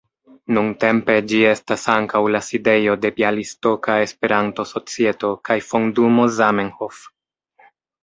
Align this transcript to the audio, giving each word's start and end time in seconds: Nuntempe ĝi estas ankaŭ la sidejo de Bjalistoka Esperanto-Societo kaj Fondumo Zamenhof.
Nuntempe 0.57 1.17
ĝi 1.31 1.41
estas 1.49 1.83
ankaŭ 1.97 2.21
la 2.37 2.41
sidejo 2.47 2.97
de 3.05 3.13
Bjalistoka 3.21 4.01
Esperanto-Societo 4.09 5.33
kaj 5.51 5.63
Fondumo 5.71 6.31
Zamenhof. 6.43 7.09